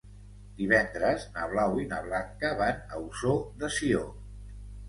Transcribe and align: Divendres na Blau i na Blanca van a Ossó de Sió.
Divendres 0.61 1.25
na 1.35 1.43
Blau 1.51 1.77
i 1.83 1.87
na 1.93 2.01
Blanca 2.07 2.53
van 2.63 2.83
a 2.97 3.05
Ossó 3.05 3.39
de 3.63 3.71
Sió. 3.77 4.03